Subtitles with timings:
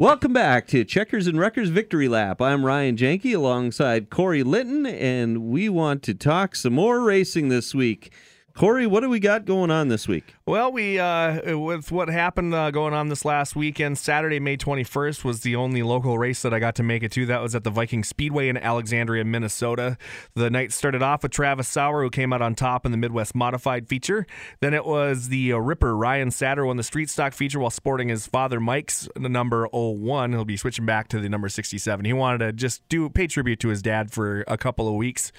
[0.00, 2.40] Welcome back to Checkers and Wreckers Victory Lap.
[2.40, 7.74] I'm Ryan Janke alongside Corey Litton, and we want to talk some more racing this
[7.74, 8.12] week.
[8.58, 10.34] Corey, what do we got going on this week?
[10.44, 15.22] Well, we uh, with what happened uh, going on this last weekend, Saturday, May 21st
[15.22, 17.24] was the only local race that I got to make it to.
[17.26, 19.96] That was at the Viking Speedway in Alexandria, Minnesota.
[20.34, 23.32] The night started off with Travis Sauer, who came out on top in the Midwest
[23.32, 24.26] Modified feature.
[24.58, 28.08] Then it was the uh, Ripper Ryan Satter won the Street Stock feature while sporting
[28.08, 30.32] his father Mike's the number 01.
[30.32, 32.04] He'll be switching back to the number 67.
[32.04, 35.30] He wanted to just do pay tribute to his dad for a couple of weeks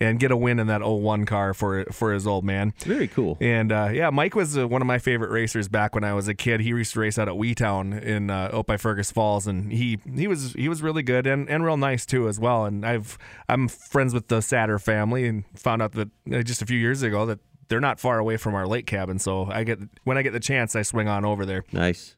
[0.00, 2.72] and get a win in that 01 car for for his old man.
[2.78, 3.36] Very cool.
[3.40, 6.28] And uh, yeah, Mike was uh, one of my favorite racers back when I was
[6.28, 6.60] a kid.
[6.60, 9.98] He used to race out at Weetown in uh, out by Fergus Falls, and he
[10.14, 12.64] he was he was really good and, and real nice too as well.
[12.64, 13.18] And I've
[13.48, 17.02] I'm friends with the Satter family, and found out that uh, just a few years
[17.02, 17.38] ago that
[17.68, 19.18] they're not far away from our lake cabin.
[19.18, 21.64] So I get when I get the chance, I swing on over there.
[21.72, 22.16] Nice.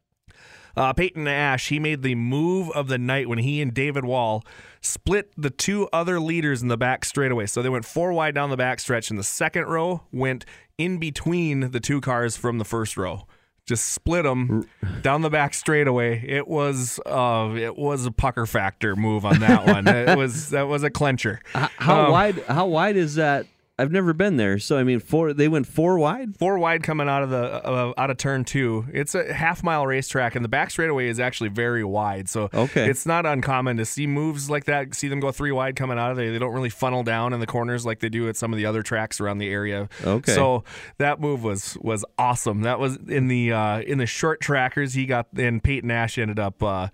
[0.77, 4.45] Uh, Peyton Ash, he made the move of the night when he and David Wall
[4.83, 7.47] split the two other leaders in the back straightaway.
[7.47, 10.45] So they went four wide down the back stretch, and the second row went
[10.79, 13.27] in between the two cars from the first row.
[13.65, 14.69] Just split them
[15.03, 16.23] down the back straightaway.
[16.25, 19.89] It was uh, it was a pucker factor move on that one.
[19.89, 21.39] it was that was a clencher.
[21.53, 22.45] How Um, wide?
[22.47, 23.47] How wide is that?
[23.79, 25.35] I've never been there, so I mean, four.
[25.35, 26.39] They went four wide.
[26.39, 28.87] four wide coming out of the uh, out of turn two.
[28.91, 32.31] It's a half mile racetrack, and the back straightaway is actually very wide.
[32.31, 32.89] So Okay.
[32.89, 34.95] it's not uncommon to see moves like that.
[34.95, 36.33] See them go three wide coming out of there.
[36.33, 38.65] They don't really funnel down in the corners like they do at some of the
[38.65, 39.91] other tracks around the area.
[40.03, 40.33] Okay.
[40.33, 40.65] So
[40.97, 42.63] that move was was awesome.
[42.63, 44.95] That was in the uh, in the short trackers.
[44.95, 46.63] He got and Peyton Ash ended up.
[46.63, 46.89] Uh,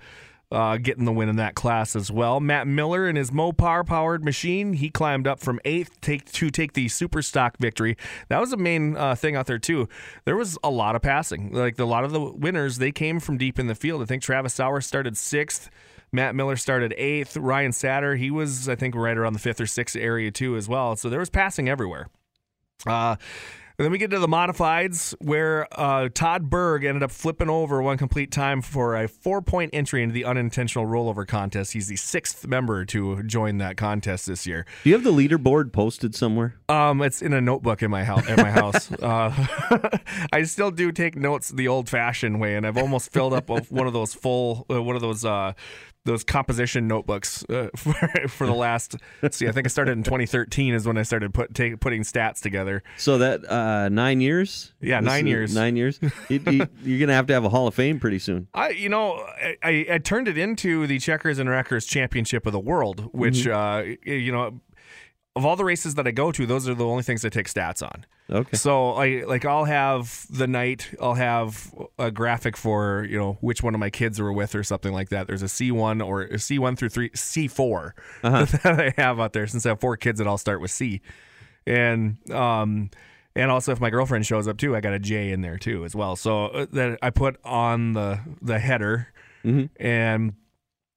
[0.53, 2.41] uh, getting the win in that class as well.
[2.41, 6.75] Matt Miller in his Mopar powered machine, he climbed up from eighth take to take
[6.75, 7.97] the super stock victory.
[8.28, 9.89] That was the main uh, thing out there too.
[10.25, 11.53] There was a lot of passing.
[11.53, 14.03] Like a lot of the winners, they came from deep in the field.
[14.03, 15.70] I think Travis Sauer started sixth.
[16.12, 17.37] Matt Miller started eighth.
[17.37, 20.69] Ryan Satter, he was I think right around the fifth or sixth area too as
[20.69, 20.94] well.
[20.97, 22.09] So there was passing everywhere.
[22.87, 23.16] Uh,
[23.78, 27.83] and then we get to the modifieds where uh, Todd Berg ended up flipping over
[27.83, 31.72] one complete time for a four point entry into the unintentional rollover contest.
[31.72, 34.66] He's the sixth member to join that contest this year.
[34.84, 36.56] Do you have the leaderboard posted somewhere?
[36.69, 38.28] Um, it's in a notebook in my house.
[38.28, 39.89] At my house, uh,
[40.33, 43.93] I still do take notes the old-fashioned way, and I've almost filled up one of
[43.93, 45.53] those full, uh, one of those uh,
[46.05, 47.95] those composition notebooks uh, for,
[48.29, 48.97] for the last.
[49.31, 52.41] See, I think I started in 2013 is when I started put take, putting stats
[52.41, 52.83] together.
[52.99, 54.73] So that uh, nine years.
[54.81, 55.55] Yeah, This nine years.
[55.55, 56.01] Nine years.
[56.29, 58.49] You- you're gonna have to have a Hall of Fame pretty soon.
[58.55, 62.53] I, you know, I, I, I turned it into the Checkers and Wreckers Championship of
[62.53, 64.61] the World, which, uh, you know,
[65.34, 67.48] of all the races that I go to, those are the only things I take
[67.48, 68.04] stats on.
[68.31, 68.56] Okay.
[68.56, 73.62] So I like I'll have the night, I'll have a graphic for you know which
[73.62, 75.26] one of my kids were with or something like that.
[75.26, 79.19] There's a C one or a C one through three C 4 that I have
[79.21, 81.00] out there since I have four kids that all start with C,
[81.66, 82.91] and um
[83.34, 85.84] and also if my girlfriend shows up too, I got a J in there too
[85.87, 86.15] as well.
[86.16, 89.09] So uh, that I put on the the header,
[89.78, 90.34] and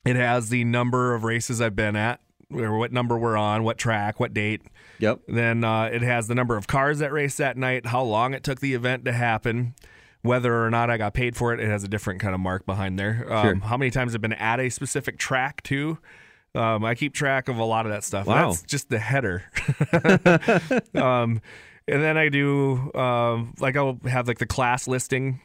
[0.05, 2.19] it has the number of races I've been at.
[2.53, 4.61] Or what number we're on, what track, what date,
[4.99, 5.21] Yep.
[5.27, 8.43] then uh, it has the number of cars that raced that night, how long it
[8.43, 9.73] took the event to happen,
[10.21, 11.59] whether or not I got paid for it.
[11.59, 13.25] It has a different kind of mark behind there.
[13.31, 13.55] Um, Sure.
[13.67, 15.97] How many times I've been at a specific track too.
[16.53, 18.27] Um, I keep track of a lot of that stuff.
[18.27, 18.51] Wow.
[18.51, 19.43] That's just the header.
[20.95, 21.41] um,
[21.87, 25.41] and then I do um, like I'll have like the class listing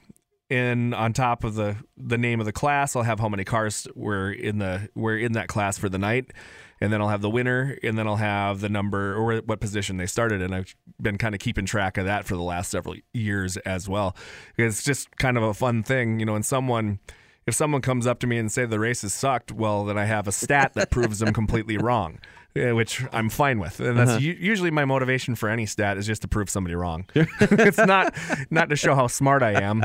[0.48, 2.96] in on top of the the name of the class.
[2.96, 6.32] I'll have how many cars were in the were in that class for the night,
[6.80, 9.96] and then I'll have the winner, and then I'll have the number or what position
[9.96, 10.40] they started.
[10.42, 13.88] And I've been kind of keeping track of that for the last several years as
[13.88, 14.16] well.
[14.56, 16.34] It's just kind of a fun thing, you know.
[16.34, 17.00] And someone.
[17.46, 20.04] If someone comes up to me and say the race races sucked, well, then I
[20.04, 22.18] have a stat that proves them completely wrong,
[22.54, 23.80] eh, which I'm fine with.
[23.80, 27.06] And that's u- usually my motivation for any stat is just to prove somebody wrong.
[27.14, 28.14] it's not
[28.50, 29.84] not to show how smart I am.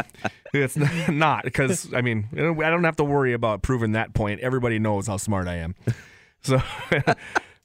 [0.53, 0.75] It's
[1.09, 4.41] not because I mean I don't have to worry about proving that point.
[4.41, 5.75] Everybody knows how smart I am.
[6.45, 6.61] So.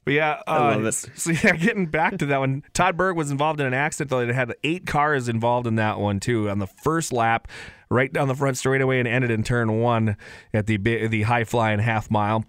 [0.03, 3.67] But yeah, uh, so yeah, getting back to that one, Todd Berg was involved in
[3.67, 4.09] an accident.
[4.09, 6.49] Though it had eight cars involved in that one too.
[6.49, 7.47] On the first lap,
[7.91, 10.17] right down the front straightaway, and ended in turn one
[10.55, 12.43] at the the high flying half mile.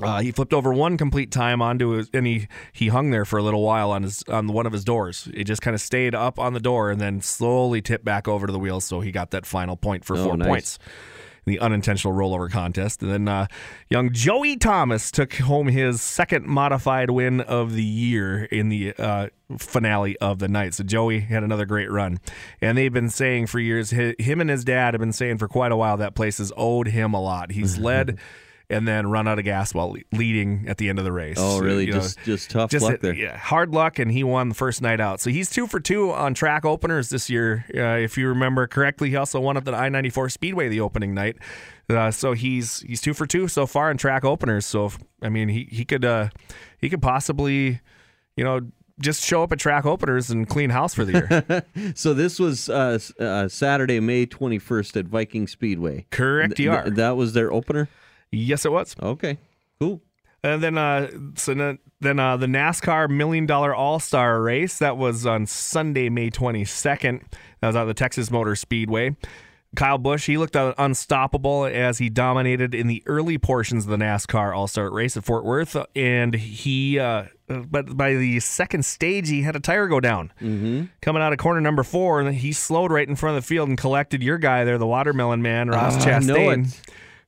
[0.00, 3.40] Uh, he flipped over one complete time onto his, and he he hung there for
[3.40, 5.28] a little while on his on one of his doors.
[5.34, 8.46] It just kind of stayed up on the door and then slowly tipped back over
[8.46, 8.84] to the wheels.
[8.84, 10.46] So he got that final point for Oh, four nice.
[10.46, 10.78] points.
[11.46, 13.02] The unintentional rollover contest.
[13.02, 13.46] And then uh,
[13.88, 19.28] young Joey Thomas took home his second modified win of the year in the uh,
[19.56, 20.74] finale of the night.
[20.74, 22.18] So Joey had another great run.
[22.60, 25.70] And they've been saying for years, him and his dad have been saying for quite
[25.70, 27.52] a while that place has owed him a lot.
[27.52, 28.18] He's led
[28.68, 31.36] and then run out of gas while leading at the end of the race.
[31.38, 31.86] Oh, really?
[31.86, 33.14] just know, just tough just luck there.
[33.14, 35.20] Yeah, hard luck, and he won the first night out.
[35.20, 37.64] So he's two for two on track openers this year.
[37.74, 40.80] Uh, if you remember correctly, he also won at the I ninety four Speedway the
[40.80, 41.36] opening night.
[41.88, 44.66] Uh, so he's he's two for two so far in track openers.
[44.66, 46.30] So if, I mean, he he could uh,
[46.78, 47.80] he could possibly,
[48.36, 48.60] you know,
[49.00, 51.92] just show up at track openers and clean house for the year.
[51.94, 56.06] so this was uh, uh, Saturday, May 21st at Viking Speedway.
[56.10, 56.84] Correct, you are.
[56.84, 57.88] Th- that was their opener?
[58.32, 58.96] Yes, it was.
[59.02, 59.38] Okay,
[59.80, 60.00] cool.
[60.42, 64.96] And then, uh, so then, then uh, the NASCAR Million Dollar All Star Race that
[64.96, 67.22] was on Sunday, May twenty second.
[67.60, 69.16] That was at the Texas Motor Speedway.
[69.74, 74.56] Kyle Busch, he looked unstoppable as he dominated in the early portions of the NASCAR
[74.56, 75.76] All Star race at Fort Worth.
[75.94, 80.32] And he, uh, but by the second stage, he had a tire go down.
[80.40, 80.84] Mm-hmm.
[81.02, 83.68] Coming out of corner number four, and he slowed right in front of the field
[83.68, 86.80] and collected your guy there, the watermelon man, Ross uh, Chastain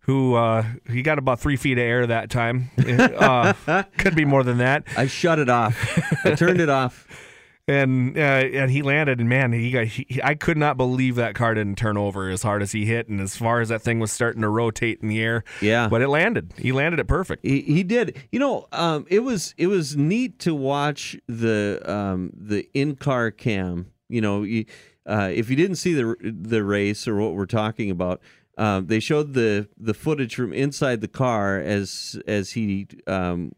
[0.08, 2.70] who uh, he got about three feet of air that time.
[2.78, 3.52] Uh,
[3.98, 4.84] could be more than that.
[4.96, 5.76] I shut it off.
[6.24, 7.06] I turned it off.
[7.70, 9.84] And uh, and he landed, and man, he got.
[9.84, 13.10] He, I could not believe that car didn't turn over as hard as he hit,
[13.10, 15.44] and as far as that thing was starting to rotate in the air.
[15.60, 16.54] Yeah, but it landed.
[16.56, 17.44] He landed it perfect.
[17.44, 18.16] He, he did.
[18.32, 23.30] You know, um, it was it was neat to watch the um, the in car
[23.30, 23.92] cam.
[24.08, 24.64] You know, you,
[25.04, 28.22] uh, if you didn't see the the race or what we're talking about,
[28.58, 33.52] um, they showed the the footage from inside the car as as he um,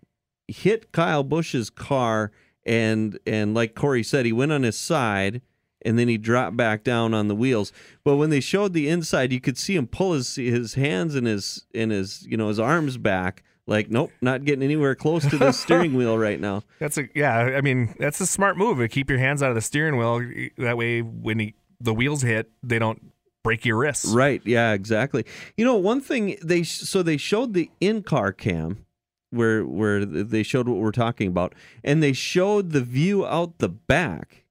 [0.46, 2.30] hit Kyle Busch's car
[2.66, 5.40] and and like Corey said, he went on his side
[5.82, 7.72] and then he dropped back down on the wheels.
[8.04, 11.26] But when they showed the inside, you could see him pull his his hands and
[11.26, 13.42] his and his you know his arms back.
[13.66, 16.62] Like, nope, not getting anywhere close to the steering wheel right now.
[16.78, 17.38] That's a yeah.
[17.38, 18.78] I mean, that's a smart move.
[18.78, 20.20] To keep your hands out of the steering wheel.
[20.58, 23.12] That way, when he, the wheels hit, they don't
[23.42, 24.06] break your wrists.
[24.06, 24.42] Right.
[24.44, 24.72] Yeah.
[24.72, 25.24] Exactly.
[25.56, 28.84] You know, one thing they so they showed the in car cam
[29.30, 31.54] where where they showed what we're talking about,
[31.84, 34.44] and they showed the view out the back.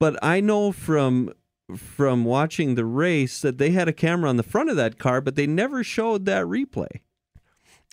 [0.00, 1.32] But I know from
[1.76, 5.20] from watching the race that they had a camera on the front of that car,
[5.20, 7.00] but they never showed that replay.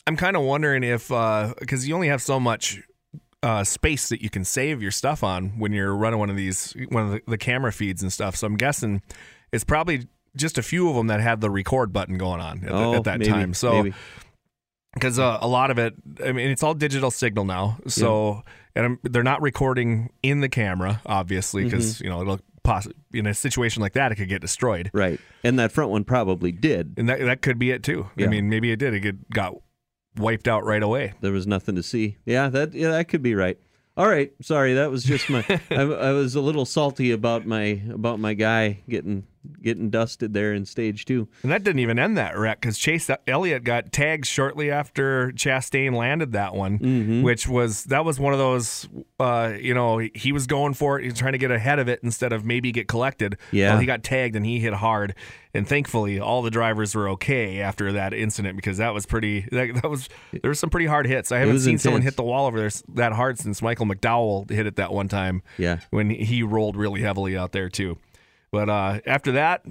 [0.08, 2.82] I'm kind of wondering if because uh, you only have so much
[3.44, 6.76] uh, space that you can save your stuff on when you're running one of these
[6.90, 8.36] one of the, the camera feeds and stuff.
[8.36, 9.02] So I'm guessing
[9.52, 12.72] it's probably just a few of them that had the record button going on at,
[12.72, 13.54] oh, the, at that maybe, time.
[13.54, 13.92] So
[14.94, 15.94] because uh, a lot of it,
[16.24, 17.78] I mean, it's all digital signal now.
[17.88, 18.44] So
[18.76, 18.86] yeah.
[18.86, 22.04] and they're not recording in the camera, obviously, because mm-hmm.
[22.04, 24.92] you know it'll possibly in a situation like that it could get destroyed.
[24.94, 28.10] Right, and that front one probably did, and that that could be it too.
[28.16, 28.28] Yeah.
[28.28, 28.94] I mean, maybe it did.
[28.94, 29.56] It got
[30.18, 31.14] wiped out right away.
[31.22, 32.18] There was nothing to see.
[32.26, 33.58] Yeah, that yeah, that could be right.
[33.98, 35.46] All right, sorry, that was just my.
[35.70, 39.28] I, I, was a little salty about my about my guy getting
[39.62, 41.28] getting dusted there in stage two.
[41.44, 45.96] And that didn't even end that wreck because Chase Elliott got tagged shortly after Chastain
[45.96, 47.22] landed that one, mm-hmm.
[47.22, 48.88] which was that was one of those.
[49.20, 51.04] Uh, you know, he was going for it.
[51.04, 53.38] He was trying to get ahead of it instead of maybe get collected.
[53.52, 55.16] Yeah, well, he got tagged and he hit hard.
[55.54, 59.48] And thankfully, all the drivers were okay after that incident because that was pretty.
[59.52, 61.32] That, that was there were some pretty hard hits.
[61.32, 61.84] I haven't seen intense.
[61.84, 65.08] someone hit the wall over there that hard since Michael McDowell hit it that one
[65.08, 65.44] time.
[65.58, 67.98] Yeah, when he rolled really heavily out there too.
[68.52, 69.66] But uh, after that,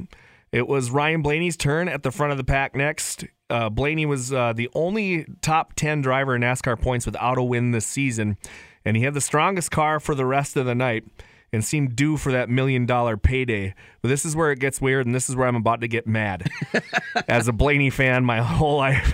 [0.53, 3.25] it was Ryan Blaney's turn at the front of the pack next.
[3.49, 7.73] Uh, Blaney was uh, the only top 10 driver in NASCAR points without a win
[7.73, 8.37] this season,
[8.85, 11.05] and he had the strongest car for the rest of the night
[11.53, 13.75] and seemed due for that million dollar payday.
[14.03, 16.07] But this is where it gets weird, and this is where I'm about to get
[16.07, 16.49] mad.
[17.29, 19.13] As a Blaney fan, my whole life,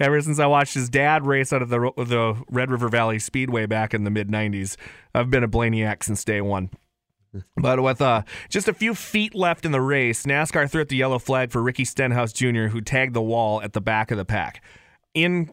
[0.00, 3.66] ever since I watched his dad race out of the the Red River Valley Speedway
[3.66, 4.76] back in the mid '90s,
[5.14, 6.70] I've been a Blaney since day one.
[7.56, 10.96] But with uh, just a few feet left in the race, NASCAR threw up the
[10.96, 14.24] yellow flag for Ricky Stenhouse Jr., who tagged the wall at the back of the
[14.24, 14.62] pack.
[15.14, 15.50] In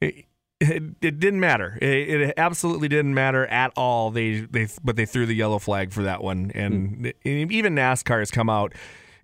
[0.00, 0.26] it,
[0.60, 1.78] it, it didn't matter.
[1.80, 4.10] It, it, absolutely didn't matter at all.
[4.10, 7.14] They they but they threw the yellow flag for that one, and mm.
[7.24, 8.74] even NASCAR has come out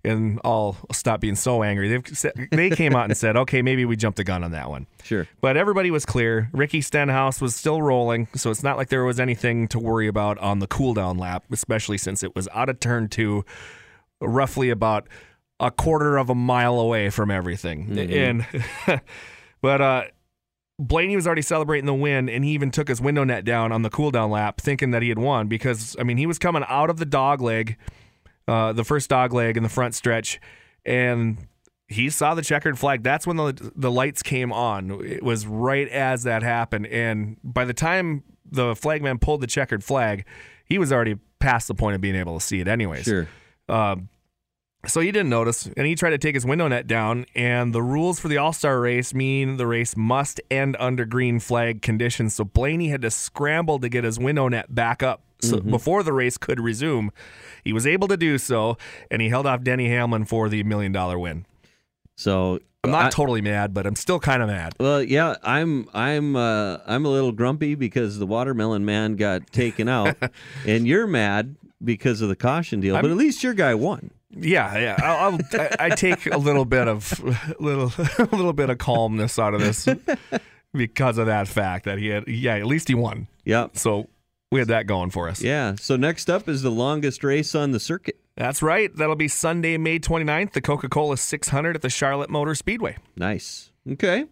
[0.03, 1.89] and I'll stop being so angry.
[1.89, 4.87] They've they came out and said, okay, maybe we jumped the gun on that one.
[5.03, 5.27] Sure.
[5.41, 6.49] But everybody was clear.
[6.53, 10.37] Ricky Stenhouse was still rolling, so it's not like there was anything to worry about
[10.39, 13.45] on the cooldown lap, especially since it was out of turn two,
[14.21, 15.07] roughly about
[15.59, 17.87] a quarter of a mile away from everything.
[17.87, 18.87] Mm-hmm.
[18.87, 19.01] And
[19.61, 20.03] but uh
[20.79, 23.81] Blaney was already celebrating the win, and he even took his window net down on
[23.81, 26.91] the cooldown lap, thinking that he had won because I mean he was coming out
[26.91, 27.77] of the dog leg
[28.47, 30.39] uh, the first dog leg in the front stretch,
[30.85, 31.37] and
[31.87, 33.03] he saw the checkered flag.
[33.03, 34.91] That's when the the lights came on.
[35.03, 39.83] It was right as that happened, and by the time the flagman pulled the checkered
[39.83, 40.25] flag,
[40.65, 43.03] he was already past the point of being able to see it, anyways.
[43.03, 43.27] Sure.
[43.69, 44.09] Um,
[44.85, 47.25] so he didn't notice, and he tried to take his window net down.
[47.35, 51.39] And the rules for the All Star race mean the race must end under green
[51.39, 52.35] flag conditions.
[52.35, 56.13] So Blaney had to scramble to get his window net back up so before the
[56.13, 57.11] race could resume.
[57.63, 58.77] He was able to do so,
[59.11, 61.45] and he held off Denny Hamlin for the million dollar win.
[62.15, 64.73] So I'm not I- totally mad, but I'm still kind of mad.
[64.79, 69.87] Well, yeah, I'm I'm uh, I'm a little grumpy because the watermelon man got taken
[69.89, 70.15] out,
[70.65, 72.95] and you're mad because of the caution deal.
[72.95, 74.11] but I'm- at least your guy won.
[74.31, 74.97] Yeah, yeah.
[75.01, 77.19] I'll, I'll I, I take a little bit of
[77.59, 79.87] little a little bit of calmness out of this
[80.73, 82.27] because of that fact that he had.
[82.27, 83.27] Yeah, at least he won.
[83.45, 84.09] Yeah, So
[84.51, 85.41] we had that going for us.
[85.41, 85.75] yeah.
[85.79, 88.17] So next up is the longest race on the circuit.
[88.35, 88.95] That's right.
[88.95, 92.97] That'll be Sunday, May 29th, the Coca Cola 600 at the Charlotte Motor Speedway.
[93.15, 93.71] Nice.
[93.91, 94.25] Okay.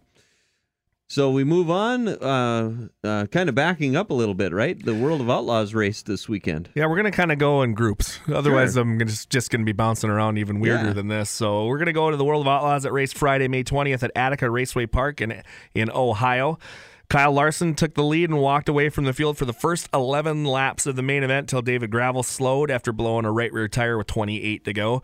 [1.08, 4.76] So we move on, uh, uh, kind of backing up a little bit, right?
[4.82, 6.68] The World of Outlaws race this weekend.
[6.74, 8.18] Yeah, we're going to kind of go in groups.
[8.32, 8.82] Otherwise, Sure.
[8.82, 10.92] I'm just, just going to be bouncing around even weirder Yeah.
[10.94, 11.30] than this.
[11.30, 14.02] So we're going to go to the World of Outlaws at race Friday, May 20th
[14.02, 15.42] at Attica Raceway Park in,
[15.74, 16.58] in Ohio.
[17.08, 20.44] Kyle Larson took the lead and walked away from the field for the first 11
[20.44, 23.96] laps of the main event until David Gravel slowed after blowing a right rear tire
[23.96, 25.02] with 28 to go.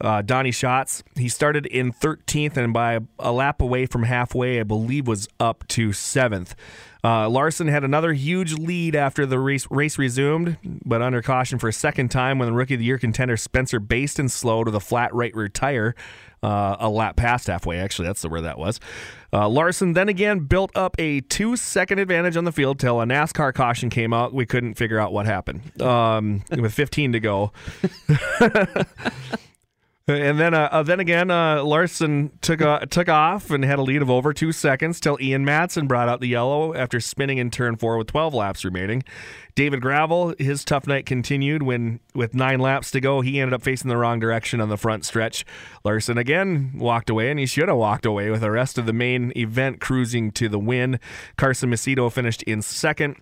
[0.00, 4.62] Uh, Donny Schatz, he started in 13th and by a lap away from halfway, I
[4.62, 6.54] believe was up to 7th.
[7.02, 11.68] Uh, Larson had another huge lead after the race, race resumed, but under caution for
[11.68, 14.80] a second time when the Rookie of the Year contender Spencer Bayston slowed with a
[14.80, 15.94] flat right rear tire
[16.42, 17.78] uh, a lap past halfway.
[17.78, 18.80] Actually, that's where that was.
[19.32, 23.04] Uh, Larson then again built up a two second advantage on the field till a
[23.04, 24.32] NASCAR caution came out.
[24.32, 27.52] We couldn't figure out what happened um, with 15 to go.
[30.14, 33.82] And then, uh, uh, then again, uh, Larson took uh, took off and had a
[33.82, 37.50] lead of over two seconds till Ian Madsen brought out the yellow after spinning in
[37.50, 39.02] turn four with 12 laps remaining.
[39.54, 43.62] David Gravel, his tough night continued when, with nine laps to go, he ended up
[43.62, 45.44] facing the wrong direction on the front stretch.
[45.84, 48.92] Larson again walked away, and he should have walked away with the rest of the
[48.92, 50.98] main event cruising to the win.
[51.36, 53.16] Carson Macedo finished in second.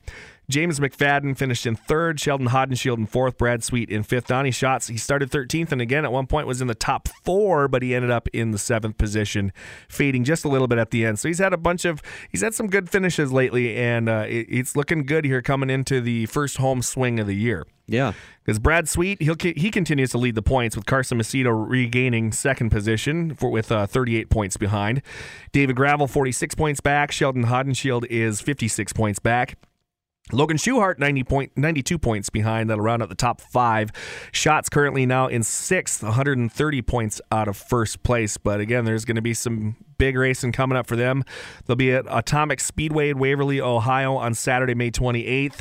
[0.50, 4.28] James McFadden finished in third, Sheldon Haudenschild in fourth, Brad Sweet in fifth.
[4.28, 7.68] Donny Schatz, he started 13th and again at one point was in the top four,
[7.68, 9.52] but he ended up in the seventh position,
[9.88, 11.18] fading just a little bit at the end.
[11.18, 12.00] So he's had a bunch of,
[12.30, 16.00] he's had some good finishes lately, and uh, it, it's looking good here coming into
[16.00, 17.66] the first home swing of the year.
[17.86, 18.14] Yeah.
[18.44, 22.70] Because Brad Sweet, he'll he continues to lead the points with Carson Macedo regaining second
[22.70, 25.02] position for, with uh, 38 points behind.
[25.52, 27.12] David Gravel 46 points back.
[27.12, 29.56] Sheldon Haudenschild is 56 points back.
[30.32, 32.70] Logan Schuchart, 90 point, 92 points behind.
[32.70, 33.90] That'll round out the top five.
[34.32, 38.36] Schatz currently now in sixth, 130 points out of first place.
[38.36, 41.24] But again, there's going to be some big racing coming up for them.
[41.66, 45.60] They'll be at Atomic Speedway in Waverly, Ohio on Saturday, May 28th.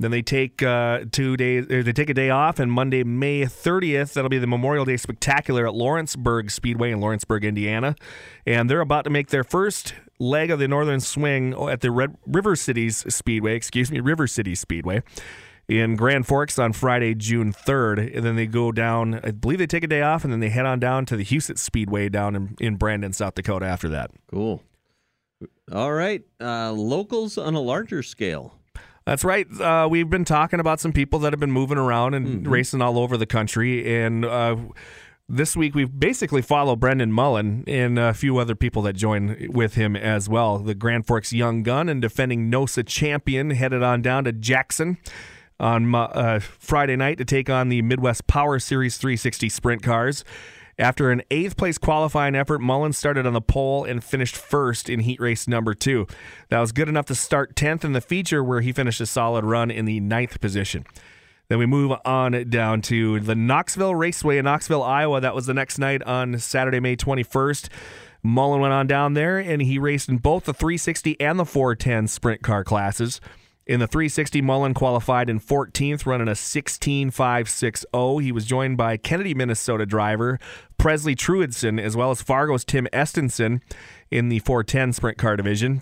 [0.00, 1.66] Then they take uh, two days.
[1.66, 5.66] They take a day off, and Monday, May 30th, that'll be the Memorial Day Spectacular
[5.66, 7.96] at Lawrenceburg Speedway in Lawrenceburg, Indiana,
[8.46, 12.16] and they're about to make their first leg of the Northern Swing at the Red
[12.26, 13.54] River Cities Speedway.
[13.54, 15.02] Excuse me, River City Speedway
[15.68, 18.16] in Grand Forks on Friday, June 3rd.
[18.16, 20.48] And then they go down, I believe they take a day off, and then they
[20.48, 24.10] head on down to the Huset Speedway down in, in Brandon, South Dakota after that.
[24.30, 24.62] Cool.
[25.70, 26.22] All right.
[26.40, 28.54] Uh, locals on a larger scale.
[29.04, 29.46] That's right.
[29.60, 32.98] Uh, we've been talking about some people that have been moving around and racing all
[32.98, 34.02] over the country.
[34.04, 34.56] And uh,
[35.28, 39.74] this week we've basically followed Brendan Mullen and a few other people that join with
[39.74, 40.58] him as well.
[40.58, 44.96] The Grand Forks Young Gun and defending NOSA champion headed on down to Jackson
[45.60, 50.24] on uh, Friday night to take on the Midwest Power Series 360 sprint cars.
[50.78, 55.00] After an eighth place qualifying effort, Mullins started on the pole and finished first in
[55.00, 56.06] heat race number two.
[56.50, 59.44] That was good enough to start 10th in the feature, where he finished a solid
[59.44, 60.86] run in the ninth position.
[61.48, 65.22] Then we move on down to the Knoxville Raceway in Knoxville, Iowa.
[65.22, 67.70] That was the next night on Saturday, May 21st.
[68.22, 72.06] Mullen went on down there and he raced in both the 360 and the 410
[72.08, 73.18] sprint car classes.
[73.66, 78.22] In the 360, Mullen qualified in 14th, running a 16.560.
[78.22, 80.38] He was joined by Kennedy, Minnesota driver
[80.76, 83.62] Presley Truedson, as well as Fargo's Tim Estenson
[84.10, 85.80] in the 410 sprint car division.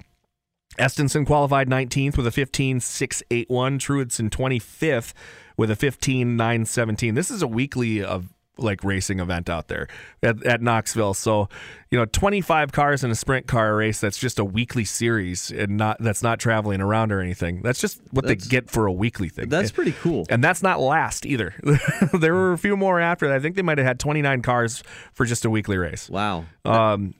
[0.78, 3.48] Estenson qualified 19th with a 15.681.
[3.48, 5.12] Truedson 25th
[5.56, 7.14] with a 15.917.
[7.14, 9.86] This is a weekly of like racing event out there
[10.22, 11.12] at, at Knoxville.
[11.12, 11.48] So,
[11.90, 15.76] you know, 25 cars in a sprint car race that's just a weekly series and
[15.76, 17.60] not that's not traveling around or anything.
[17.62, 19.48] That's just what That's- they get for a weekly thing.
[19.50, 20.24] That's pretty cool.
[20.30, 21.54] and that's not last either.
[22.18, 23.36] there were a few more after that.
[23.36, 24.82] I think they might have had 29 cars
[25.12, 26.08] for just a weekly race.
[26.08, 26.46] Wow.
[26.64, 27.14] Um,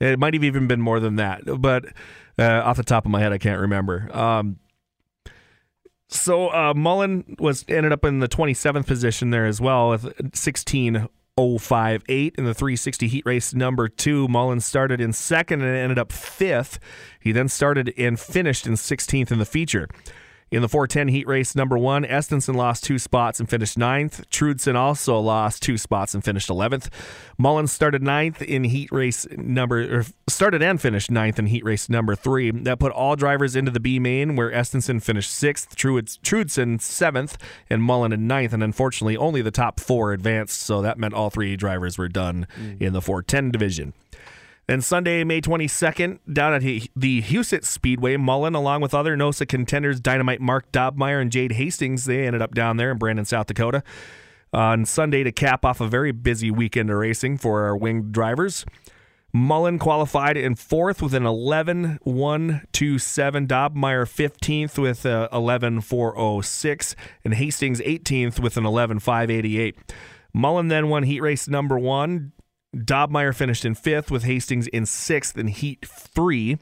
[0.00, 1.84] it might have even been more than that, but
[2.38, 4.08] uh, off the top of my head, I can't remember.
[4.16, 4.58] Um,
[6.10, 12.34] so uh, Mullen was ended up in the 27th position there as well with 16.058
[12.36, 14.28] in the 360 heat race number two.
[14.28, 16.78] Mullen started in second and ended up fifth.
[17.20, 19.88] He then started and finished in 16th in the feature.
[20.50, 24.28] In the 410 heat race number one, Estenson lost two spots and finished ninth.
[24.30, 26.88] Truedson also lost two spots and finished 11th.
[27.38, 31.88] Mullins started ninth in heat race number, or started and finished ninth in heat race
[31.88, 32.50] number three.
[32.50, 37.38] That put all drivers into the B main, where Estenson finished sixth, Truds- Truedson seventh,
[37.68, 38.52] and Mullen in ninth.
[38.52, 42.48] And unfortunately, only the top four advanced, so that meant all three drivers were done
[42.60, 42.82] mm.
[42.82, 43.92] in the 410 division.
[44.70, 49.98] Then Sunday, May 22nd, down at the Huset Speedway, Mullen, along with other NOSA contenders,
[49.98, 53.82] Dynamite Mark Dobmeyer and Jade Hastings, they ended up down there in Brandon, South Dakota.
[54.52, 58.64] On Sunday, to cap off a very busy weekend of racing for our winged drivers,
[59.32, 63.46] Mullen qualified in fourth with an 11 1 2 7.
[63.48, 66.96] Dobmeyer 15th with a 11 4 6.
[67.24, 69.76] And Hastings 18th with an 11 5 88.
[70.32, 72.30] Mullen then won heat race number one.
[72.76, 76.58] Dobmeyer finished in fifth with Hastings in sixth in heat three.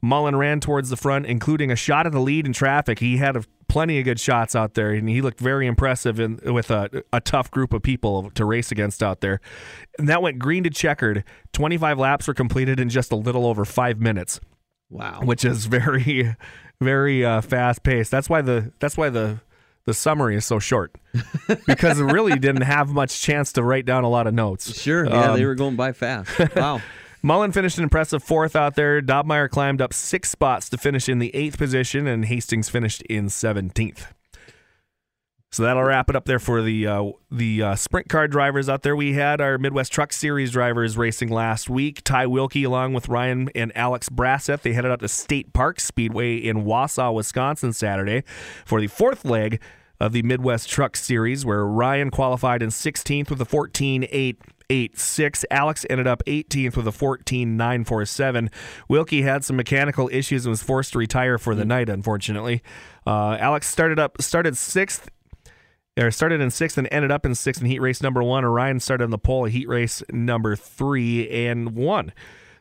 [0.00, 2.98] Mullen ran towards the front, including a shot at the lead in traffic.
[2.98, 6.40] He had a, plenty of good shots out there, and he looked very impressive in,
[6.44, 9.40] with a, a tough group of people to race against out there.
[9.98, 11.22] And that went green to checkered.
[11.52, 14.40] 25 laps were completed in just a little over five minutes,
[14.90, 15.20] Wow.
[15.22, 16.34] which is very,
[16.80, 18.10] very uh, fast paced.
[18.10, 19.40] That's why the that's why the
[19.86, 20.94] the summary is so short
[21.66, 24.80] because it really didn't have much chance to write down a lot of notes.
[24.80, 25.04] Sure.
[25.04, 26.30] Yeah, they Um, were going by fast.
[26.56, 26.80] Wow.
[27.24, 29.00] Mullen finished an impressive fourth out there.
[29.00, 33.26] Dobmeyer climbed up six spots to finish in the eighth position, and Hastings finished in
[33.26, 34.06] 17th.
[35.52, 38.82] So that'll wrap it up there for the uh, the uh, sprint car drivers out
[38.82, 38.96] there.
[38.96, 42.02] We had our Midwest Truck Series drivers racing last week.
[42.04, 46.36] Ty Wilkie, along with Ryan and Alex Brasseth, they headed out to State Park Speedway
[46.38, 48.22] in Wausau, Wisconsin, Saturday
[48.64, 49.60] for the fourth leg
[50.00, 54.36] of the Midwest Truck Series, where Ryan qualified in 16th with a 14.8.
[54.70, 55.44] 8-6.
[55.50, 58.50] Alex ended up 18th with a 14.947.
[58.88, 62.62] Wilkie had some mechanical issues and was forced to retire for the night, unfortunately.
[63.06, 65.10] Uh, Alex started up started sixth
[65.98, 68.44] or started in sixth and ended up in sixth in heat race number one.
[68.44, 72.12] Orion started on the pole at heat race number three and won.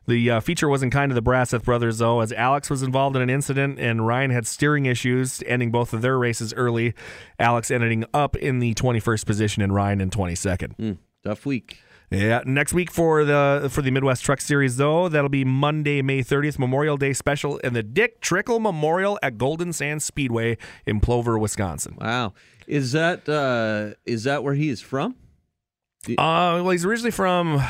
[0.07, 3.21] The uh, feature wasn't kind to the Brasseth brothers, though, as Alex was involved in
[3.21, 6.93] an incident and Ryan had steering issues, ending both of their races early.
[7.39, 10.75] Alex ending up in the 21st position and Ryan in 22nd.
[10.75, 10.91] Hmm,
[11.23, 11.77] tough week.
[12.09, 16.21] Yeah, next week for the for the Midwest Truck Series though, that'll be Monday, May
[16.21, 21.39] 30th, Memorial Day special in the Dick Trickle Memorial at Golden Sands Speedway in Plover,
[21.39, 21.95] Wisconsin.
[22.01, 22.33] Wow.
[22.71, 25.17] Is that uh is that where he is from?
[26.07, 27.62] Uh, well, he's originally from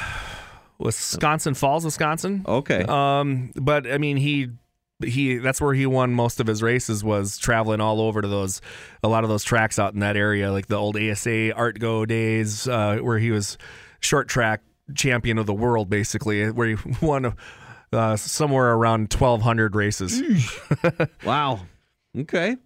[0.77, 2.45] Wisconsin Falls, Wisconsin.
[2.47, 2.85] Okay.
[2.87, 4.49] Um, but I mean, he
[5.03, 8.61] he that's where he won most of his races was traveling all over to those
[9.01, 12.67] a lot of those tracks out in that area, like the old ASA ARTGO days,
[12.67, 13.57] uh, where he was
[14.01, 14.61] short track
[14.93, 17.35] champion of the world, basically, where he won
[17.91, 20.21] uh, somewhere around twelve hundred races.
[21.25, 21.61] wow.
[22.15, 22.57] Okay.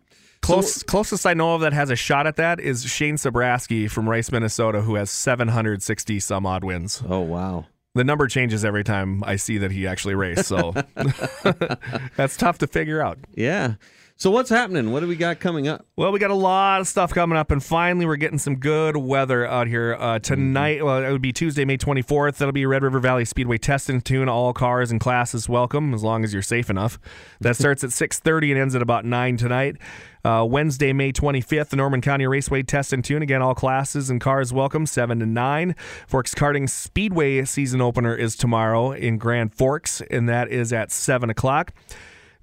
[0.46, 4.08] Close, closest I know of that has a shot at that is Shane Sabraski from
[4.08, 7.02] Rice, Minnesota, who has 760 some odd wins.
[7.08, 7.66] Oh wow.
[7.96, 10.74] The number changes every time I see that he actually raced, so
[12.16, 13.18] that's tough to figure out.
[13.34, 13.76] Yeah.
[14.18, 14.94] So what's happening?
[14.94, 15.86] What do we got coming up?
[15.98, 18.96] Well, we got a lot of stuff coming up, and finally, we're getting some good
[18.96, 20.86] weather out here uh, tonight.
[20.86, 22.38] Well, it would be Tuesday, May 24th.
[22.38, 24.30] That'll be Red River Valley Speedway Test and Tune.
[24.30, 26.98] All cars and classes welcome, as long as you're safe enough.
[27.42, 29.76] That starts at 6:30 and ends at about nine tonight.
[30.24, 33.22] Uh, Wednesday, May 25th, the Norman County Raceway Test and Tune.
[33.22, 35.76] Again, all classes and cars welcome, 7 to 9.
[36.08, 41.30] Forks Karting Speedway season opener is tomorrow in Grand Forks, and that is at 7
[41.30, 41.74] o'clock.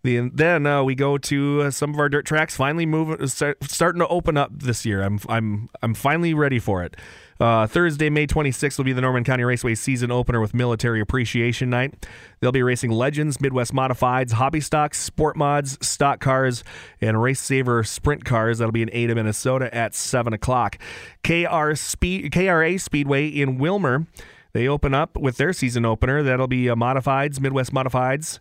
[0.04, 2.56] The, then uh, we go to uh, some of our dirt tracks.
[2.56, 5.02] Finally, moving, start, starting to open up this year.
[5.02, 6.96] I'm, I'm, I'm finally ready for it.
[7.38, 11.70] Uh, Thursday, May 26th, will be the Norman County Raceway season opener with Military Appreciation
[11.70, 12.06] Night.
[12.40, 16.62] They'll be racing Legends, Midwest Modifieds, Hobby Stocks, Sport Mods, Stock Cars,
[17.00, 18.58] and Race Saver Sprint Cars.
[18.58, 20.78] That'll be in Ada, Minnesota at 7 o'clock.
[21.24, 24.06] KR Speed, KRA Speedway in Willmar.
[24.52, 26.22] They open up with their season opener.
[26.22, 28.38] That'll be uh, Modifieds, Midwest Modifieds,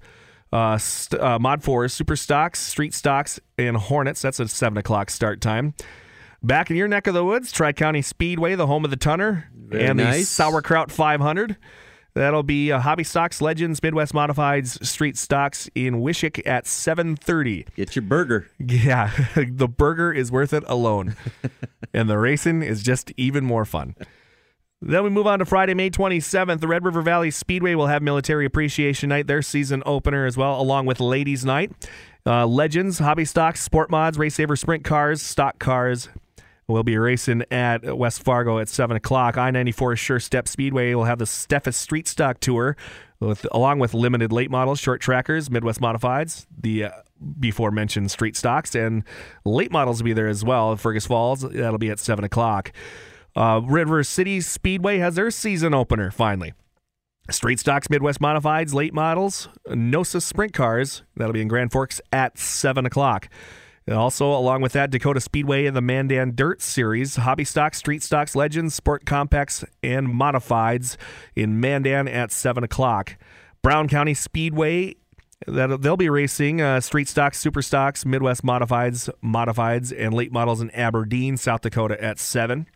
[0.52, 4.22] uh, st- uh, Mod 4, Super Stocks, Street Stocks, and Hornets.
[4.22, 5.74] That's a 7 o'clock start time.
[6.44, 9.46] Back in your neck of the woods, Tri County Speedway, the home of the Tunner,
[9.54, 10.24] Very and the.
[10.24, 11.56] Sauerkraut 500.
[12.14, 17.74] That'll be uh, Hobby Stocks Legends Midwest Modifieds Street Stocks in Wishek at 7:30.
[17.76, 18.50] Get your burger.
[18.60, 21.16] Yeah, the burger is worth it alone,
[21.94, 23.96] and the racing is just even more fun.
[24.84, 26.60] Then we move on to Friday, May 27th.
[26.60, 30.60] The Red River Valley Speedway will have Military Appreciation Night, their season opener as well,
[30.60, 31.72] along with Ladies Night.
[32.26, 36.10] Uh, Legends, Hobby Stocks, Sport Mods, Race Saver Sprint Cars, Stock Cars
[36.68, 39.38] will be racing at West Fargo at 7 o'clock.
[39.38, 42.76] I 94 Sure Step Speedway will have the Steffes Street Stock Tour,
[43.20, 46.92] with, along with limited late models, short trackers, Midwest Modifieds, the uh,
[47.40, 49.04] before mentioned street stocks, and
[49.46, 50.76] late models will be there as well.
[50.76, 52.72] Fergus Falls, that'll be at 7 o'clock.
[53.36, 56.54] Uh, River City Speedway has their season opener finally.
[57.30, 62.38] Street Stocks Midwest Modifieds, late models, Nosa Sprint Cars, that'll be in Grand Forks at
[62.38, 63.30] 7 o'clock.
[63.88, 68.04] And also, along with that, Dakota Speedway and the Mandan Dirt Series, Hobby Stocks, Street
[68.04, 70.98] Stocks, Legends, Sport Compacts, and Modifieds
[71.36, 73.18] in Mandan at 7 o'clock.
[73.62, 74.96] Brown County Speedway,
[75.48, 80.62] that they'll be racing uh, Street Stocks, Super Stocks, Midwest Modifieds, Modifieds, and late models
[80.62, 82.68] in Aberdeen, South Dakota at 7.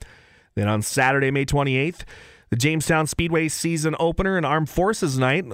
[0.55, 2.03] Then on Saturday, May 28th,
[2.49, 5.45] the Jamestown Speedway season opener and Armed Forces Night,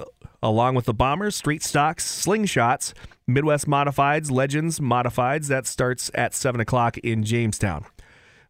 [0.42, 2.92] along with the Bombers, Street Stocks, Slingshots,
[3.26, 5.48] Midwest Modifieds, Legends, Modifieds.
[5.48, 7.84] That starts at 7 o'clock in Jamestown.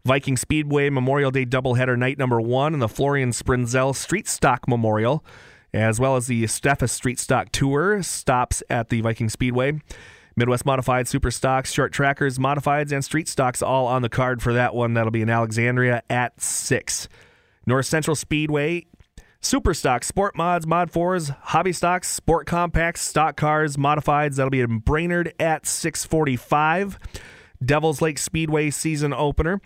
[0.05, 5.25] Viking Speedway Memorial Day doubleheader night number one and the Florian Sprinzel Street Stock Memorial,
[5.73, 9.81] as well as the Steffes Street Stock Tour, stops at the Viking Speedway.
[10.37, 14.53] Midwest Modified, Super Stocks, Short Trackers, Modifieds, and Street Stocks all on the card for
[14.55, 14.95] that one.
[14.95, 17.09] That'll be in Alexandria at 6.
[17.67, 18.87] North Central Speedway,
[19.41, 24.37] Super Stocks, Sport Mods, Mod 4s, Hobby Stocks, Sport Compacts, Stock Cars, Modifieds.
[24.37, 26.99] That'll be in Brainerd at 645.
[27.65, 29.61] Devils Lake Speedway season opener.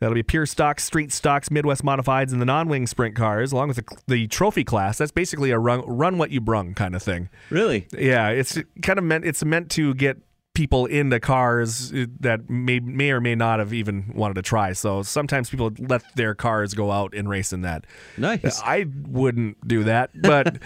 [0.00, 3.78] That'll be pure stocks, street stocks, Midwest modifieds, and the non-wing sprint cars, along with
[3.78, 4.98] the, the trophy class.
[4.98, 7.28] That's basically a run, run what you brung kind of thing.
[7.50, 7.88] Really?
[7.96, 9.24] Yeah, it's kind of meant.
[9.24, 10.18] It's meant to get
[10.58, 14.72] people into cars that may may or may not have even wanted to try.
[14.72, 17.86] So sometimes people let their cars go out and race in that.
[18.16, 18.60] Nice.
[18.64, 20.58] I wouldn't do that, but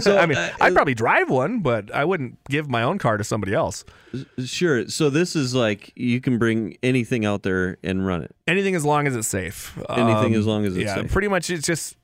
[0.00, 3.16] so, I mean, uh, I'd probably drive one, but I wouldn't give my own car
[3.16, 3.84] to somebody else.
[4.44, 4.88] Sure.
[4.88, 8.34] So this is like you can bring anything out there and run it.
[8.48, 9.78] Anything as long as it's safe.
[9.90, 11.12] Anything Um, as long as it's yeah, safe.
[11.12, 11.48] pretty much.
[11.48, 11.96] It's just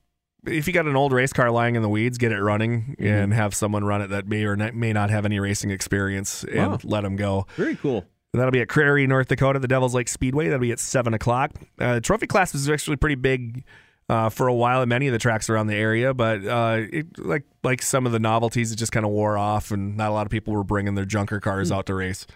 [0.47, 3.07] if you got an old race car lying in the weeds, get it running Mm-hmm.
[3.07, 6.73] and have someone run it that may or may not have any racing experience, and
[6.73, 6.79] Wow.
[6.85, 7.47] let them go.
[7.57, 8.05] Very cool.
[8.33, 10.47] And that'll be at Prairie, North Dakota, the Devil's Lake Speedway.
[10.47, 11.53] That'll be at seven o'clock.
[11.79, 13.63] Uh, the trophy class was actually pretty big
[14.09, 17.17] uh, for a while at many of the tracks around the area, but uh, it,
[17.19, 20.13] like like some of the novelties, it just kind of wore off, and not a
[20.13, 22.27] lot of people were bringing their junker cars out to race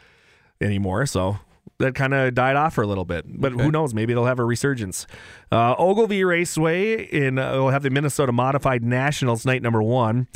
[0.61, 1.05] anymore.
[1.07, 1.39] So
[1.79, 3.25] that kind of died off for a little bit.
[3.29, 3.95] But who knows?
[3.95, 5.07] Maybe it'll have a resurgence.
[5.51, 10.27] Uh, Ogilvie Raceway in uh, will have the Minnesota Modified Nationals night number one.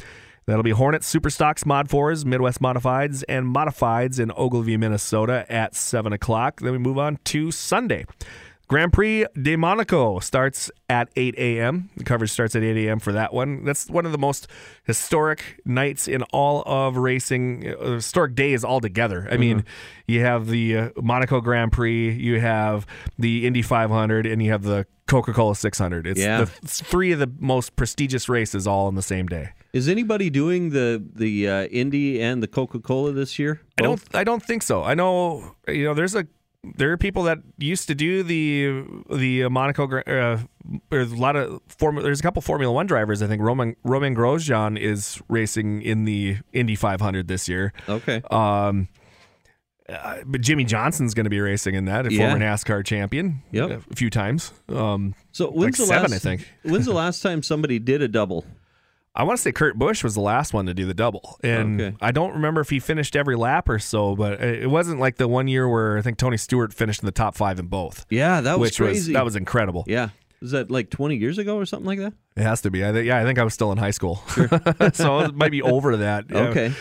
[0.47, 5.77] That'll be Hornets, Super Stocks Mod 4s, Midwest Modifieds, and Modifieds in Ogilvie, Minnesota at
[5.77, 6.61] 7 o'clock.
[6.61, 8.07] Then we move on to Sunday.
[8.73, 11.91] Grand Prix de Monaco starts at 8 a.m.
[11.99, 13.01] The coverage starts at 8 a.m.
[13.01, 13.67] for that one.
[13.67, 14.49] That's one of the most
[14.85, 19.29] historic nights in all of racing, uh, historic days altogether.
[19.31, 19.67] I mean,
[20.07, 22.87] you have the uh, Monaco Grand Prix, you have
[23.19, 26.07] the Indy 500, and you have the Coca Cola 600.
[26.07, 26.45] It's Yeah.
[26.45, 29.51] the it's three of the most prestigious races all on the same day.
[29.75, 33.61] Is anybody doing the the uh, Indy and the Coca Cola this year?
[33.79, 34.03] I don't.
[34.15, 34.83] I don't think so.
[34.83, 35.57] I know.
[35.69, 36.27] You know, there's a
[36.77, 39.89] there are people that used to do the the Monaco.
[40.01, 40.39] Uh,
[40.91, 41.97] there's a lot of form.
[41.97, 43.21] There's a couple Formula One drivers.
[43.23, 47.73] I think Roman Roman Grosjean is racing in the Indy 500 this year.
[47.89, 48.23] Okay.
[48.31, 48.89] Um,
[49.89, 52.31] uh, but Jimmie Johnson's going to be racing in that, a Yeah.
[52.31, 53.83] former NASCAR champion, Yep.
[53.91, 54.53] a few times.
[54.69, 56.15] Um, So when's like the seven, last?
[56.15, 56.49] I think.
[56.63, 58.47] when's the last time somebody did a double?
[59.15, 61.81] I want to say Kurt Busch was the last one to do the double, and
[61.81, 61.97] Okay.
[62.01, 65.29] I don't remember if he finished every lap or so, but it wasn't like the
[65.29, 68.41] one year where I think Tony Stewart finished in the top five in both, Yeah,
[68.41, 69.13] that was which was crazy.
[69.13, 69.85] that was incredible.
[69.87, 70.09] yeah.
[70.41, 72.15] Was that like 20 years ago or something like that?
[72.37, 72.85] It has to be.
[72.85, 74.17] I think, yeah, I think I was still in high school,
[74.95, 76.25] so it might be over that.
[76.31, 76.39] Yeah.
[76.49, 76.73] Okay.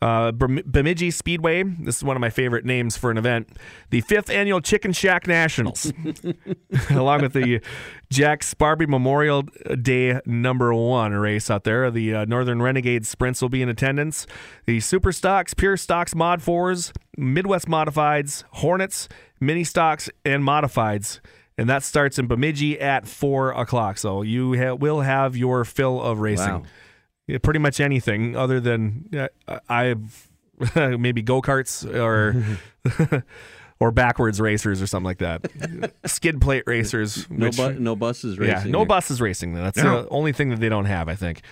[0.03, 1.63] Uh, Bemidji Speedway.
[1.63, 3.49] This is one of my favorite names for an event.
[3.89, 5.91] The fifth annual Chicken Shack Nationals,
[6.91, 7.63] along with the
[8.11, 9.43] Jack Sparby Memorial
[9.81, 11.91] Day number one race out there.
[11.91, 14.27] The uh, Northern Renegade Sprints will be in attendance.
[14.67, 19.09] The Super Stocks, Pure Stocks, Mod 4s, Midwest Modifieds, Hornets,
[19.41, 21.21] Mini Stocks, and Modifieds
[21.59, 23.97] and that starts in Bemidji at four o'clock.
[23.97, 26.53] So you ha- will have your fill of racing.
[26.53, 26.63] Wow
[27.27, 29.09] yeah, pretty much anything other than
[29.49, 30.29] uh, I've
[30.75, 32.45] maybe go karts or
[33.81, 35.93] or backwards racers or something like that.
[36.07, 37.29] Skid plate racers.
[37.31, 38.67] No, bu- no buses racing.
[38.67, 39.55] Yeah, no buses racing.
[39.55, 40.03] That's no.
[40.03, 41.43] the only thing that they don't have, I think.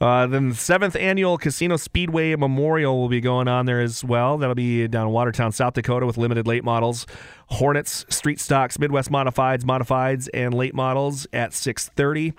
[0.00, 4.38] Uh, then the seventh annual Casino Speedway Memorial will be going on there as well.
[4.38, 7.06] That'll be down in Watertown, South Dakota, with limited late models,
[7.46, 12.34] Hornets, Street Stocks, Midwest Modifieds, Modifieds, and late models at six thirty.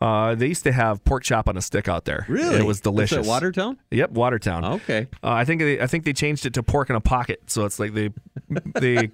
[0.00, 2.26] Uh, they used to have pork chop on a stick out there.
[2.28, 3.18] Really, it was delicious.
[3.18, 3.78] Is Watertown?
[3.90, 4.64] Yep, Watertown.
[4.64, 5.08] Okay.
[5.22, 7.64] Uh, I think they, I think they changed it to pork in a pocket, so
[7.64, 8.10] it's like they
[8.74, 9.10] they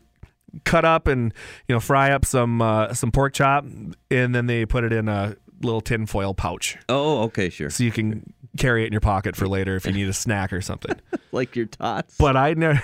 [0.64, 1.32] cut up and
[1.68, 3.64] you know fry up some uh, some pork chop,
[4.10, 6.76] and then they put it in a little tin foil pouch.
[6.88, 7.70] Oh, okay, sure.
[7.70, 10.52] So you can carry it in your pocket for later if you need a snack
[10.52, 10.96] or something.
[11.32, 12.16] like your tots.
[12.18, 12.80] But I never,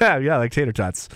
[0.00, 1.08] yeah, like tater tots.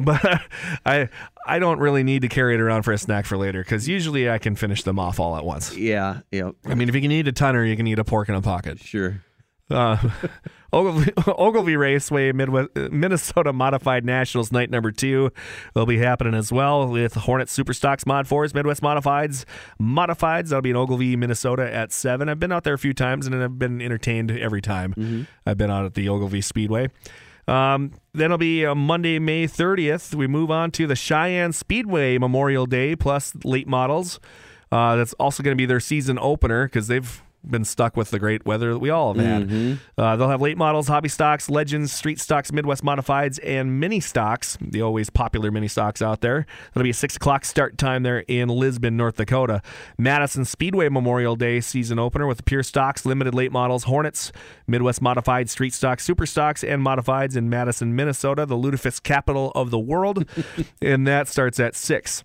[0.04, 0.42] but
[0.84, 1.08] I
[1.46, 4.28] I don't really need to carry it around for a snack for later because usually
[4.30, 5.76] I can finish them off all at once.
[5.76, 6.50] Yeah, yeah.
[6.64, 8.34] I mean, if you can eat a ton or you can eat a pork in
[8.34, 8.80] a pocket.
[8.80, 9.22] Sure.
[9.70, 9.96] Uh,
[10.72, 15.30] Ogilvie, Ogilvie Raceway Midwest, Minnesota Modified Nationals night number two
[15.74, 19.44] will be happening as well with Hornet Superstocks Mod 4s, Midwest Modifieds,
[19.80, 20.48] Modifieds.
[20.48, 22.28] That'll be in Ogilvie, Minnesota at 7.
[22.28, 25.22] I've been out there a few times and I've been entertained every time mm-hmm.
[25.46, 26.90] I've been out at the Ogilvie Speedway.
[27.48, 30.14] Um, then it'll be uh, Monday, May 30th.
[30.14, 34.18] We move on to the Sheyenne Speedway Memorial Day plus late models.
[34.72, 38.18] Uh, that's also going to be their season opener because they've been stuck with the
[38.18, 39.48] great weather that we all have had.
[39.48, 40.00] Mm-hmm.
[40.00, 44.58] Uh, they'll have late models, hobby stocks, legends, street stocks, Midwest modifieds, and mini stocks,
[44.60, 46.46] the always popular mini stocks out there.
[46.72, 49.62] That'll be a 6 o'clock start time there in Lisbon, North Dakota.
[49.98, 54.32] Madison Speedway Memorial Day season opener with the pure stocks, limited late models, Hornets,
[54.66, 59.70] Midwest modified, street stocks, super stocks, and modifieds in Madison, Minnesota, the lutefisk capital of
[59.70, 60.24] the world.
[60.82, 62.24] and that starts at 6.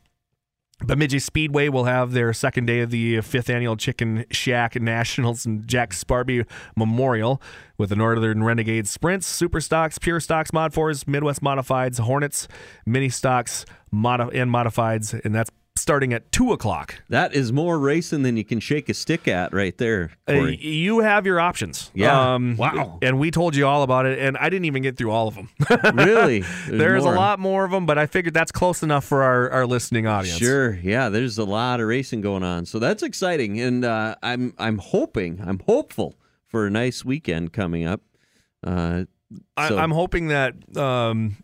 [0.86, 5.46] Bemidji Speedway will have their second day of the uh, fifth annual Chicken Shack Nationals
[5.46, 6.44] and Jack Sparby
[6.76, 7.42] Memorial
[7.78, 12.48] with the Northern Renegade Sprints, Super Stocks, Pure Stocks, Mod 4s, Midwest Modifieds, Hornets,
[12.86, 16.96] Mini Stocks, Mod- and Modifieds, and that's starting at two o'clock.
[17.10, 20.12] That is more racing than you can shake a stick at, right there.
[20.30, 21.92] Uh, you have your options.
[21.94, 22.36] Yeah.
[22.36, 23.00] Um, wow.
[23.02, 25.36] And we told you all about it, and I didn't even get through all of
[25.36, 25.50] them.
[25.94, 26.42] really?
[26.42, 29.50] There's, there's a lot more of them, but I figured that's close enough for our,
[29.50, 30.38] our listening audience.
[30.38, 30.76] Sure.
[30.76, 31.10] Yeah.
[31.10, 35.42] There's a lot of racing going on, so that's exciting, and uh, I'm I'm hoping,
[35.46, 36.16] I'm hopeful
[36.46, 38.02] for a nice weekend coming up.
[38.64, 39.06] Uh,
[39.68, 39.78] so.
[39.78, 41.38] I, am hoping that um,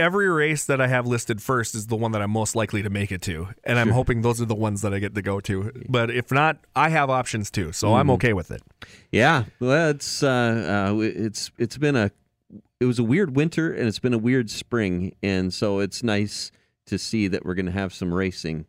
[0.00, 2.90] every race that I have listed first is the one that I'm most likely to
[2.90, 3.78] make it to, and sure.
[3.78, 5.70] I'm hoping those are the ones that I get to go to.
[5.88, 7.96] But if not, I have options too, so mm-hmm.
[7.96, 8.62] I'm okay with it.
[9.12, 12.10] Yeah, well, it's uh, uh, it's it's been a
[12.80, 16.50] it was a weird winter and it's been a weird spring, and so it's nice
[16.86, 18.66] to see that we're going to have some racing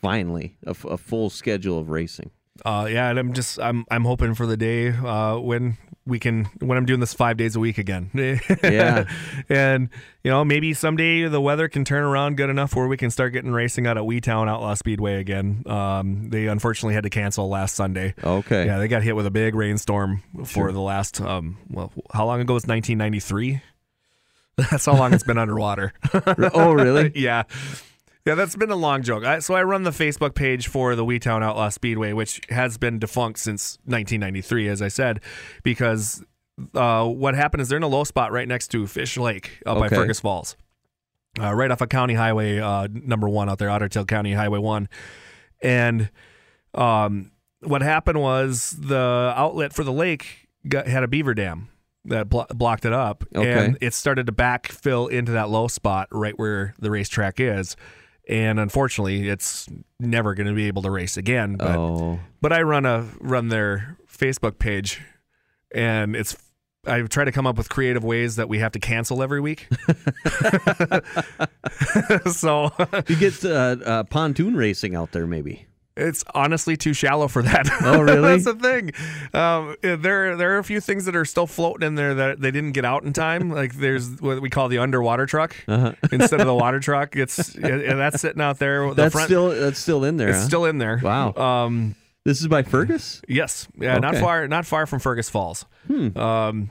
[0.00, 2.30] finally, a, f- a full schedule of racing.
[2.64, 6.46] Uh, yeah, and I'm just I'm I'm hoping for the day uh, when we can
[6.60, 8.10] when I'm doing this five days a week again.
[8.62, 9.04] yeah,
[9.48, 9.88] and
[10.24, 13.32] you know maybe someday the weather can turn around good enough where we can start
[13.32, 15.62] getting racing out at Weetown Outlaw Speedway again.
[15.66, 18.14] Um, they unfortunately had to cancel last Sunday.
[18.22, 20.72] Okay, yeah, they got hit with a big rainstorm for sure.
[20.72, 23.62] the last um, well, how long ago was 1993?
[24.70, 25.92] That's how long it's been underwater.
[26.52, 27.12] oh, really?
[27.14, 27.44] yeah.
[28.26, 29.24] Yeah, that's been a long joke.
[29.24, 32.98] I, so I run the Facebook page for the Weetown Outlaw Speedway, which has been
[32.98, 35.20] defunct since 1993, as I said,
[35.62, 36.22] because
[36.74, 39.78] uh, what happened is they're in a low spot right next to Fish Lake up
[39.78, 39.88] okay.
[39.88, 40.56] by Fergus Falls,
[41.40, 44.58] uh, right off of County Highway uh, number one out there, Otter Tail County Highway
[44.58, 44.88] one,
[45.62, 46.10] and
[46.74, 51.68] um, what happened was the outlet for the lake got, had a beaver dam
[52.04, 53.64] that blo- blocked it up, okay.
[53.64, 57.76] and it started to backfill into that low spot right where the racetrack is
[58.30, 61.56] and unfortunately, it's never going to be able to race again.
[61.56, 62.20] But oh.
[62.40, 65.02] but I run a run their Facebook page,
[65.74, 66.36] and it's
[66.86, 69.66] I try to come up with creative ways that we have to cancel every week.
[72.30, 72.70] so
[73.08, 75.66] You get uh, uh, pontoon racing out there, maybe.
[76.00, 77.68] It's honestly too shallow for that.
[77.82, 78.38] Oh, really?
[78.40, 78.92] That's the thing.
[79.34, 82.50] Um, there, there are a few things that are still floating in there that they
[82.50, 83.50] didn't get out in time.
[83.50, 85.92] Like there's what we call the underwater truck Uh-huh.
[86.12, 87.16] instead of the water truck.
[87.16, 88.88] It's and that's sitting out there.
[88.88, 90.28] The That's front, still that's still in there.
[90.30, 90.44] it's huh?
[90.46, 91.00] still in there.
[91.02, 91.34] Wow.
[91.34, 93.22] Um, this is by Fergus.
[93.28, 96.16] Yes, yeah, not far, not far from Fergus Falls, Hmm.
[96.18, 96.70] um,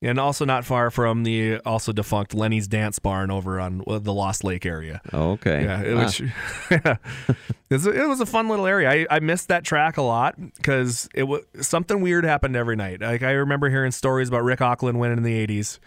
[0.00, 4.44] and also not far from the also defunct Lenny's Dance Barn over on the Lost
[4.44, 5.00] Lake area.
[5.12, 5.64] Oh, okay.
[5.64, 6.98] Yeah, it, Ah,
[7.70, 8.90] which it was a fun little area.
[8.90, 13.00] I, I missed that track a lot because it was something weird happened every night.
[13.00, 15.78] Like I remember hearing stories about Rick Auckland winning in the '80s,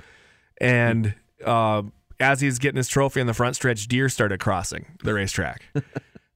[0.59, 1.83] and uh,
[2.19, 5.63] as he's getting his trophy in the front stretch, deer started crossing the racetrack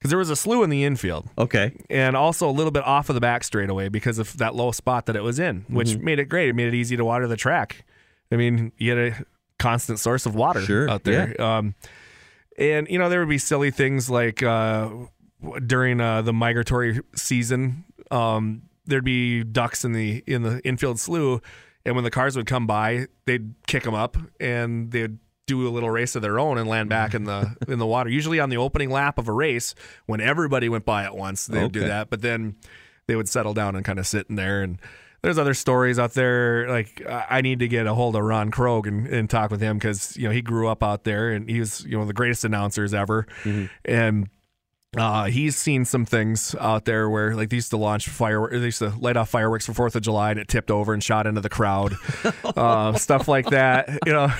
[0.05, 1.75] because there was a slough in the infield okay.
[1.89, 5.07] and also a little bit off of the back straightaway because of that low spot
[5.07, 6.05] that it was in, which Mm-hmm.
[6.05, 6.49] made it great.
[6.49, 7.85] It made it easy to water the track.
[8.31, 9.25] I mean, you had a
[9.57, 11.39] constant source of water Sure, out there.
[11.41, 11.73] Um,
[12.57, 14.89] and you know, there would be silly things like uh,
[15.65, 21.41] during uh, the migratory season, um, there'd be ducks in the in the infield slough,
[21.83, 25.69] and when the cars would come by, they'd kick them up and they'd do a
[25.69, 28.09] little race of their own and land back in the in the water.
[28.09, 31.61] Usually on the opening lap of a race, when everybody went by at once, they
[31.61, 32.09] would do that.
[32.09, 32.55] But then
[33.07, 34.79] they would settle down and kind of sit in there and.
[35.21, 36.69] There's other stories out there.
[36.69, 39.79] Like I need to get a hold of Ron Krogh and, and talk with him
[39.79, 42.45] because you know he grew up out there and he was you know the greatest
[42.45, 43.65] announcers ever, mm-hmm.
[43.85, 44.29] and
[44.97, 48.65] uh, he's seen some things out there where like they used to launch fireworks, they
[48.65, 51.27] used to light off fireworks for Fourth of July and it tipped over and shot
[51.27, 51.93] into the crowd,
[52.43, 53.99] uh, stuff like that.
[54.05, 54.33] You know,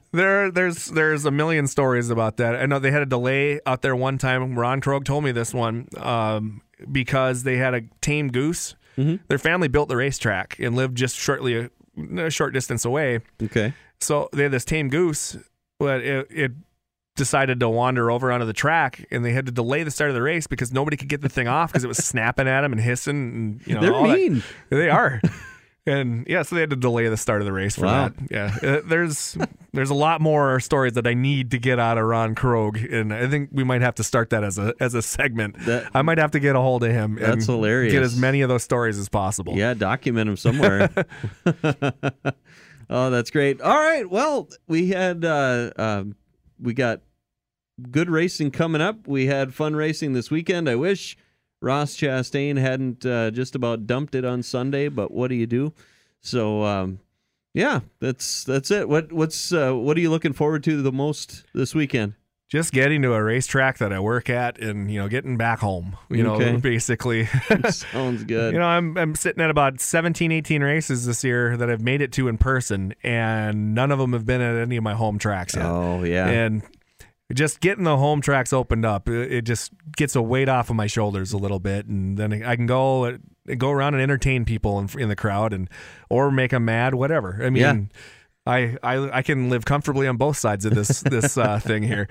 [0.12, 2.56] there there's there's a million stories about that.
[2.56, 4.58] I know they had a delay out there one time.
[4.58, 8.74] Ron Krogh told me this one um, because they had a tame goose.
[8.96, 11.70] Their family built the racetrack and lived just shortly a,
[12.16, 13.20] a short distance away.
[13.42, 13.74] Okay.
[14.00, 15.36] So they had this tame goose,
[15.80, 16.52] but it, it
[17.16, 20.14] decided to wander over onto the track, and they had to delay the start of
[20.14, 22.72] the race because nobody could get the thing off because it was snapping at them
[22.72, 23.16] and hissing.
[23.34, 24.42] And you know, They're all that- mean.
[24.70, 25.20] They are.
[25.86, 28.08] And yeah, so they had to delay the start of the race for Wow.
[28.08, 28.14] that.
[28.30, 29.36] Yeah, Uh, there's
[29.74, 33.12] there's a lot more stories that I need to get out of Ron Krogh, and
[33.12, 35.56] I think we might have to start that as a as a segment.
[35.66, 37.18] That- I might have to get a hold of him.
[37.18, 37.92] and That's hilarious.
[37.92, 39.58] Get as many of those stories as possible.
[39.58, 40.88] Yeah, document them somewhere.
[42.88, 43.60] oh, that's great.
[43.60, 44.08] All right.
[44.08, 46.16] Well, we had uh, um,
[46.60, 47.00] we got
[47.90, 49.06] good racing coming up.
[49.06, 50.68] We had fun racing this weekend.
[50.68, 51.16] I wish
[51.60, 55.72] Ross Chastain hadn't uh, just about dumped it on Sunday, but what do you do?
[56.20, 57.00] So, um,
[57.52, 58.88] yeah, that's that's it.
[58.88, 62.14] What what's uh, what are you looking forward to the most this weekend?
[62.54, 65.96] Just getting to a racetrack that I work at and you know getting back home
[66.08, 67.26] you know basically
[67.68, 68.52] Sounds good.
[68.52, 72.00] you know I'm I'm sitting at about 17 18 races this year that I've made
[72.00, 75.18] it to in person and none of them have been at any of my home
[75.18, 76.28] tracks yet oh yeah.
[76.28, 76.62] and
[77.32, 80.76] just getting the home tracks opened up it, it just gets a weight off of
[80.76, 83.16] my shoulders a little bit and then I can go uh,
[83.58, 85.68] go around and entertain people in, in the crowd and
[86.08, 87.98] or make them mad whatever I mean Yeah.
[88.46, 92.08] I, I I can live comfortably on both sides of this this uh, thing here,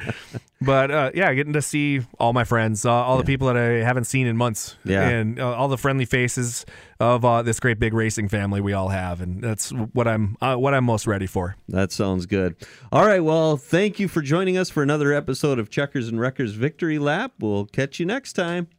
[0.62, 3.84] but uh, yeah, getting to see all my friends, uh, all the people that I
[3.86, 5.08] haven't seen in months, Yeah.
[5.08, 6.66] and uh, all the friendly faces
[7.00, 10.56] of uh, this great big racing family we all have, and that's what I'm uh,
[10.56, 11.56] what I'm most ready for.
[11.70, 12.56] That sounds good.
[12.92, 13.24] All right.
[13.24, 17.34] Well, thank you for joining us for another episode of Checkers and Wreckers Victory Lap.
[17.40, 18.70] We'll catch you next time.